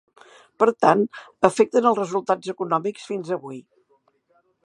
[0.61, 1.03] Per tant,
[1.49, 3.63] afecten els resultats econòmics fins avui.